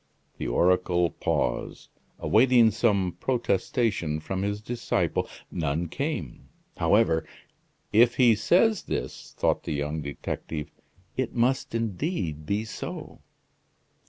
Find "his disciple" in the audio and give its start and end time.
4.41-5.29